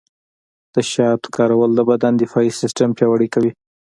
د 0.73 0.75
شاتو 0.91 1.27
کارول 1.35 1.71
د 1.75 1.81
بدن 1.89 2.13
دفاعي 2.21 2.51
سیستم 2.61 2.89
پیاوړی 2.97 3.27
کوي. 3.33 3.51